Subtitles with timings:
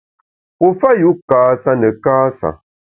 [0.57, 2.49] Pue fa yu kâsa ne kâsa.